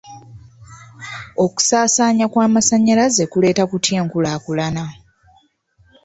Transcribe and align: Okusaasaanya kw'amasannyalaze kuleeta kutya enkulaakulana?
Okusaasaanya 1.43 2.25
kw'amasannyalaze 2.33 3.23
kuleeta 3.31 3.63
kutya 3.71 3.95
enkulaakulana? 4.01 4.83